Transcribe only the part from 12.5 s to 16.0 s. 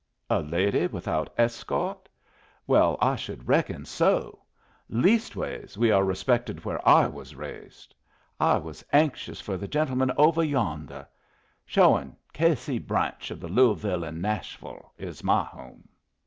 C. branch of the Louavull an' Nashvull, is my home."